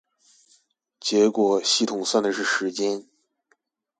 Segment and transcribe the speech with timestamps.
[0.99, 3.05] 結果系統算的是時間